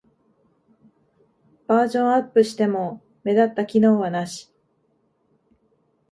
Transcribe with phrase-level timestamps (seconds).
[1.67, 4.51] バージョンアップしても目立った機能はなし